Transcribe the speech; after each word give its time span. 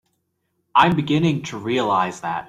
I'm 0.73 0.95
beginning 0.95 1.43
to 1.43 1.57
realize 1.59 2.21
that. 2.21 2.39